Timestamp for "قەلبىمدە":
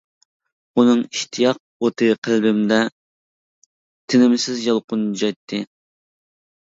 2.29-2.81